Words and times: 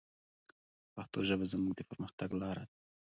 پښتو 0.93 1.19
ژبه 1.27 1.45
زموږ 1.53 1.73
د 1.75 1.81
پرمختګ 1.89 2.29
لاره 2.41 2.63
ده. 2.69 2.73